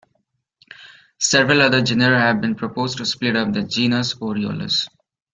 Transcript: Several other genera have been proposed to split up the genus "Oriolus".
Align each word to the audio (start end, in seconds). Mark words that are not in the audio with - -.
Several 1.19 1.61
other 1.61 1.83
genera 1.83 2.19
have 2.21 2.41
been 2.41 2.55
proposed 2.55 2.97
to 2.97 3.05
split 3.05 3.35
up 3.35 3.53
the 3.53 3.61
genus 3.61 4.15
"Oriolus". 4.15 4.89